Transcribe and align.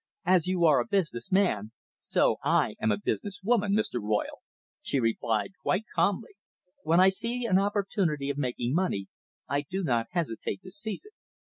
"As 0.25 0.47
you 0.47 0.65
are 0.65 0.79
a 0.79 0.87
business 0.87 1.31
man, 1.31 1.73
so 1.99 2.37
I 2.43 2.73
am 2.81 2.91
a 2.91 2.97
business 2.97 3.41
woman, 3.43 3.73
Mr. 3.73 4.01
Royle," 4.01 4.39
she 4.81 4.99
replied 4.99 5.51
quite 5.61 5.83
calmly. 5.93 6.31
"When 6.81 6.99
I 6.99 7.09
see 7.09 7.45
an 7.45 7.59
opportunity 7.59 8.31
of 8.31 8.37
making 8.39 8.73
money, 8.73 9.09
I 9.47 9.61
do 9.61 9.83
not 9.83 10.07
hesitate 10.09 10.63
to 10.63 10.71
seize 10.71 11.05
it." 11.05 11.13